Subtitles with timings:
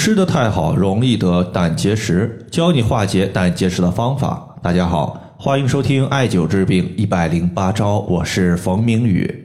[0.00, 4.54] 吃的太好容易得胆结石，教你化解胆结石的方法。
[4.62, 9.44] 大家好，欢迎收听艾灸治病一百零八招，我是冯明宇。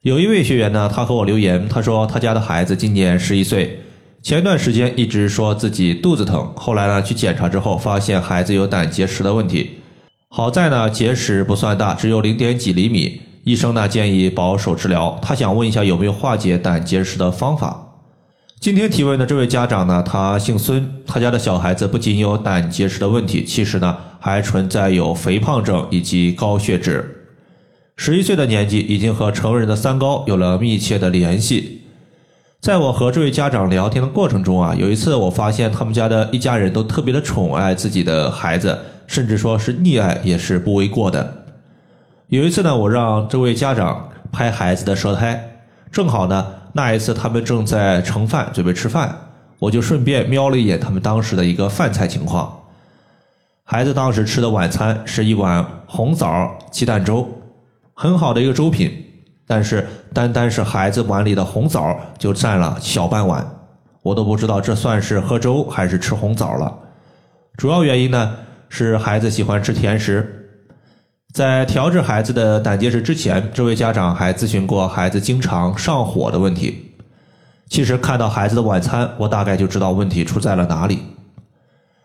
[0.00, 3.78] 有一位学员呢，他和我留言，他说他家的孩子今年十一岁，
[4.20, 9.78] 前段时间一直说自己肚子疼，后来呢去检查之后，发现孩子有胆结石的问题。
[10.28, 15.16] 好在呢结石不算大，只有零点几厘米，医生呢建议保守治疗。
[15.22, 17.90] 他想问一下有没有化解胆结石的方法。
[18.62, 27.24] 今天提问的这位家长呢，他姓孙，他家的小孩子不仅有胆结石的问题，其实呢还存在有肥胖症以及高血脂。
[27.96, 31.82] 十一岁的年纪已经和成人的三高有了密切的联系。
[32.60, 41.42] 在我和这位家长聊天的过程中啊，有一次我发现他们家的一家人都特别的宠爱自己的孩子，甚至说是溺爱也是不为过的。
[42.28, 46.61] 有一次呢，我让这位家长拍孩子的舌苔，正好呢。
[46.72, 49.14] 那一次，他们正在盛饭，准备吃饭，
[49.58, 52.60] 我就顺便瞄了一眼他们当时的一个饭菜情况。
[53.64, 57.28] 孩子当时吃的晚餐是一碗红枣鸡蛋粥，
[57.94, 59.04] 很好的一个粥品，
[59.46, 63.46] 但是单单是孩子碗里的红枣就占了小半碗，
[64.02, 66.74] 我都不知道这算是喝粥还是吃红枣了。
[67.56, 68.34] 主要原因呢
[68.68, 70.41] 是孩子喜欢吃甜食。
[71.32, 76.92] 在调治孩子的胆结石之前，这位家长还咨询过孩子经常上火的问题。
[77.70, 80.98] 其实看到孩子的晚餐，我大概就知道问题出在了哪里。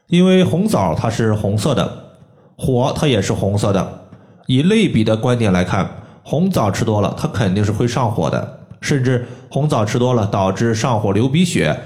[0.08, 2.14] 因为红枣它是红色的，
[2.56, 4.06] 火它也是红色的。
[4.45, 5.89] 以类比的观点来看，
[6.23, 8.59] 红枣吃多了，它肯定是会上火的。
[8.80, 11.78] 甚至红枣吃多了导致上火流鼻血，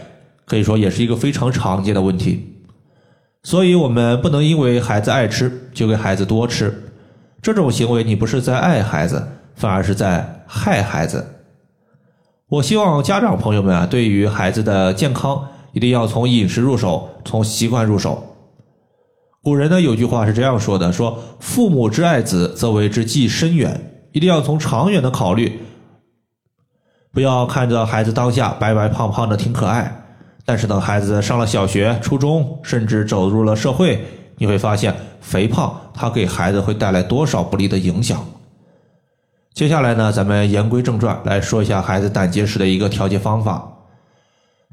[0.46, 2.62] 可以说也是一个非常常见的问题。
[3.42, 6.84] 所以我们不能因为孩子爱吃就给孩子多吃。
[7.42, 11.26] 这种行为，你不是在爱孩子，反而是在害孩子。
[12.48, 18.24] 我希望家长朋友们啊，对于孩子的健康，一定要从饮食入手，从习惯入手。
[19.42, 23.88] 古人呢有句话是这样说的：说父母之爱子，则为之计深远。
[24.12, 25.62] 一定要从长远的考虑，
[27.14, 30.04] 不要看着孩子当下白白胖胖的挺可爱，
[30.46, 34.06] 但是等孩子上了小学、初中，甚至走入了社会。
[34.42, 34.92] 你会发现，
[35.22, 38.26] 肥胖它给孩子会带来多少不利的影响。
[39.54, 43.72] 接下来呢，咱们言归正传，来说一下孩子胆结石的一个调节方法。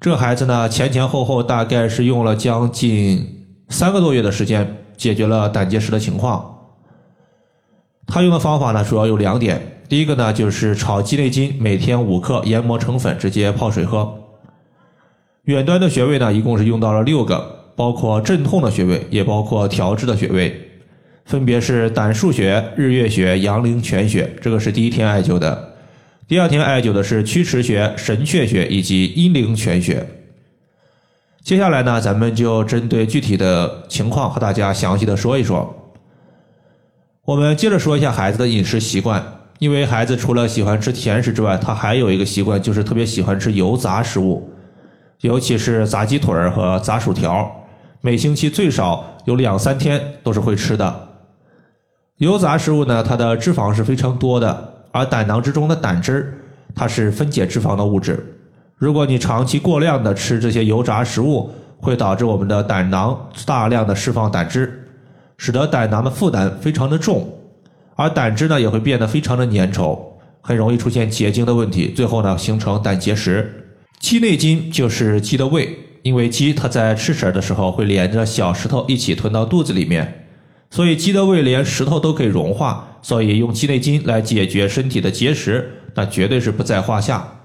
[0.00, 6.60] 这孩子呢，前前后后大概是用了将近三个多月的时间，解决了胆结石的情况。
[8.06, 9.82] 他用的方法呢，主要有两点。
[9.86, 14.14] 第一个呢，就是炒鸡内金，每天五克，研磨成粉，直接泡水喝。
[15.42, 17.57] 远端的穴位呢，一共是用到了六个。
[17.78, 20.52] 包括镇痛的穴位，也包括调治的穴位，
[21.24, 24.28] 分别是胆腧穴、日月穴、阳陵泉穴。
[24.42, 25.76] 这个是第一天艾灸的。
[26.26, 30.04] 第二天艾灸的是曲池穴、神阙穴以及阴陵泉穴。
[31.44, 35.92] 接下来呢，咱们就针对具体的情况和大家详细的说一说。
[37.26, 39.24] 我们接着说一下孩子的饮食习惯，
[39.60, 44.50] 因为孩子除了喜欢吃甜食之外，他还有一个习惯，就是特别喜欢吃油炸食物，
[45.20, 47.54] 尤其是炸鸡腿儿和炸薯条。
[48.00, 51.08] 每星期最少有两三天都是会吃的
[52.18, 56.32] 油炸食物呢，它的脂肪是非常多的，而胆囊之中的胆汁
[56.74, 58.24] 它是分解脂肪的物质。
[58.76, 64.88] 如果你长期过量的吃这些油炸食物，会导致我们的胆囊大量的释放胆汁，
[65.36, 67.28] 使得胆囊的负担非常的重，
[67.96, 69.98] 而胆汁呢也会变得非常的粘稠，
[70.40, 73.64] 很容易出现结晶的问题，最后呢形成胆结石。
[74.00, 75.76] 鸡内金就是鸡的胃。
[76.02, 80.26] 因为鸡它在吃食的时候会连着小石头一起吞到肚子里面，
[80.70, 87.40] 所以鸡的胃连石头都可以融化，所以用鸡内金来解决身体的结石，那绝对是不在话下。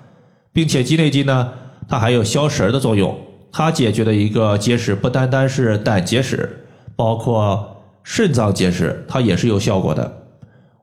[0.52, 1.50] 并且鸡内金呢，
[1.88, 3.18] 它还有消食的作用，
[3.52, 6.66] 它解决的一个结石不单单是胆结石，
[6.96, 10.20] 包括肾脏结石，它也是有效果的。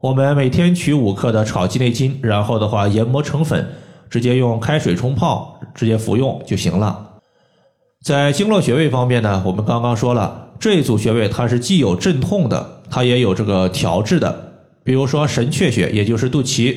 [0.01, 3.69] 我们每天取五克的炒鸡内金，然后的话研磨成粉，
[4.09, 7.10] 直接用开水冲泡，直接服用就行了。
[8.03, 14.55] 在经络穴位方面呢，我们刚刚说了，这一组穴位它是既有镇痛的，它也有这个调治的。
[14.83, 16.75] 比如说神阙穴，也就是肚脐，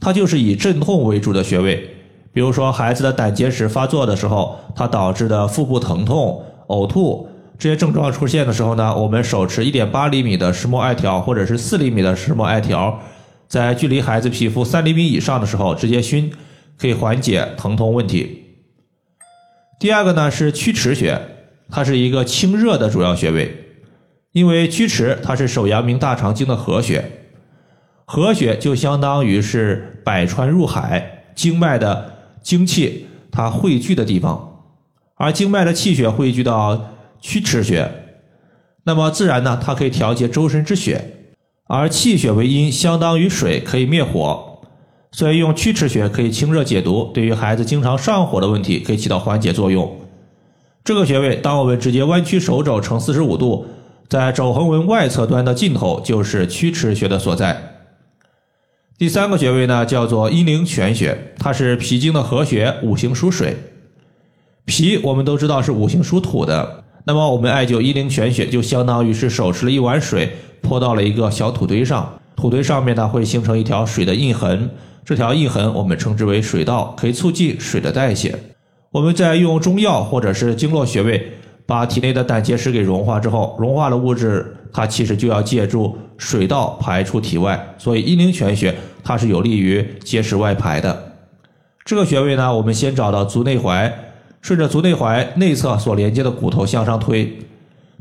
[0.00, 1.88] 它就是以镇痛为主的穴位。
[2.32, 12.98] 比如说孩子的胆结石发作的时候，它导致的腹部疼痛、呕吐这些症状出现的时候呢，我们手持一点八厘米的石墨艾条或者是四厘米的石墨艾条，
[13.46, 16.32] 在距离孩子皮肤三厘米以上的时候直接熏，
[16.76, 18.37] 可以缓解疼痛问题。
[19.78, 21.20] 第二个呢是曲池穴，
[21.70, 23.64] 它是一个清热的主要穴位，
[24.32, 27.04] 因为曲池它是手阳明大肠经的合穴，
[28.04, 34.64] 合穴就相当于是百川入海，经脉的精气它汇聚的地方，
[35.14, 36.90] 而经脉的气血汇聚到
[37.20, 37.88] 曲池穴，
[38.82, 41.14] 那么自然呢，它可以调节周身之血。
[41.70, 44.47] 而气血为阴，相当于水，可以灭火，
[45.10, 49.96] 所以用曲池穴可以清热解毒，对于孩子经常上火的问题可以起到缓解作用。
[50.84, 53.66] 这个穴位，当我们直接弯曲手肘成四十五度，
[54.08, 57.74] 在肘横纹外侧端的尽头就是曲池穴的所在。
[58.96, 63.56] 第三个穴位呢，叫做阴陵泉穴，它是脾经的合穴，五行属水。
[64.64, 70.30] 脾我们都知道是五行属土的，那么我们艾灸阴陵泉穴，就相当于是手持了一碗水。
[70.60, 74.68] 泼到了一个小土堆上，土堆上面呢会形成一条水的印痕，
[75.08, 78.38] 这条印痕我们称之为水道，可以促进水的代谢。
[78.90, 81.32] 我们在用中药或者是经络穴位
[81.64, 91.14] 把体内的胆结石给融化之后，融化的物质它其实就要借助水道排出体外，所以阴陵泉穴它是有利于结石外排的。
[91.86, 93.90] 这个穴位呢，我们先找到足内踝，
[94.42, 97.38] 顺着足内踝内侧所连接的骨头向上推，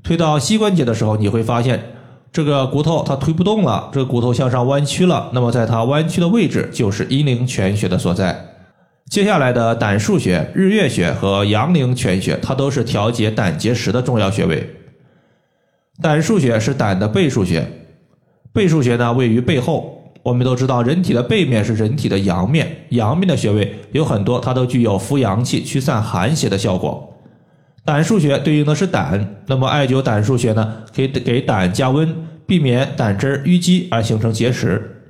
[0.04, 1.94] 推到膝关节的时候，你会发现。
[2.32, 8.46] 这个骨头它推不动了，这个骨头向上弯曲了，那么在它弯曲的位置就是阴陵泉穴的所在。
[9.10, 14.70] 接下来的胆腧穴、日月穴和阳陵泉穴，它都是调节胆结石的重要穴位。
[16.02, 17.66] 胆腧穴是胆的背腧穴，
[18.54, 19.94] 背腧穴呢位于背后。
[20.24, 27.07] 我们都知道，人体的背面是人体的阳面，阳面的穴位有很多，它都具有扶阳气、驱散寒邪的效果。
[27.88, 32.14] 胆腧穴对应的是胆，那么艾灸胆腧穴呢，可以给胆加温，
[32.46, 35.06] 避免胆汁淤积而形成结石。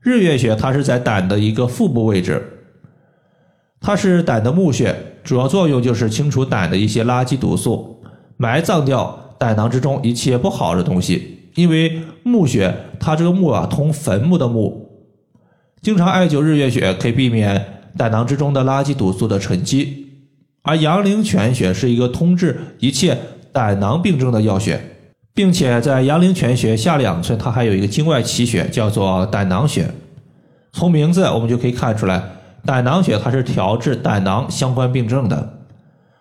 [0.00, 2.42] 日月穴它是在胆的一个腹部位置，
[3.80, 8.02] 它是胆的募穴，主要作用就是清除胆的一些垃圾毒素，
[8.36, 11.50] 埋葬掉胆囊之中一切不好的东西。
[11.54, 14.90] 因为募穴，它这个募啊，通坟墓的墓，
[15.80, 17.64] 经常艾灸日月穴可以避免
[17.96, 20.01] 胆囊之中的垃圾毒素的沉积。
[20.62, 23.18] 而阳陵泉穴是一个通治一切
[23.52, 24.80] 胆囊病症的药穴，
[25.34, 29.90] 并且在阳陵泉穴下两寸，它还有一个经外奇穴，叫做胆囊穴。
[30.72, 32.22] 从名字我们就可以看出来，
[32.64, 35.54] 胆囊穴它是调治胆囊相关病症的，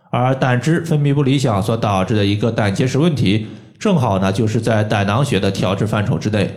[0.09, 3.45] 而胆汁分泌不理想所导致的一个胆结石问题，
[3.77, 6.49] 正好呢就是在胆囊穴的调治范畴之内。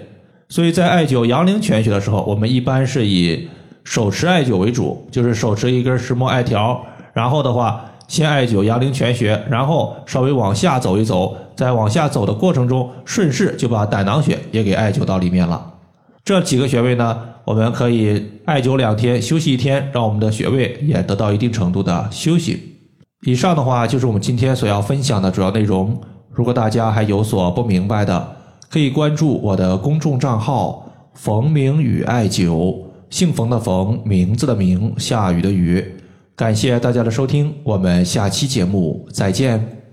[0.48, 3.48] 所以在艾灸阳陵泉穴的时候，我们一般是以
[3.84, 6.84] 手持艾灸为主，就是手持一根石墨艾条。
[7.14, 15.72] 然后的话，先艾灸阳陵泉穴，然后稍微往下走一走，在往下走的过程中，顺势就把胆囊穴也给艾灸到里面了。
[16.24, 22.74] 这几个穴位呢，我们可以艾灸两天，休息一天，让我们的穴位也得到一定程度的休息。
[23.26, 25.98] 以上的话就是我们今天所要分享的主要内容。
[26.30, 28.36] 如果大家还有所不明白的，
[28.68, 32.76] 可以关注我的公众账号“冯明宇艾灸”，
[33.08, 35.93] 姓冯的冯，名字的名，下雨的雨。
[36.36, 39.83] 感谢大家的收听，我们下期节目再见。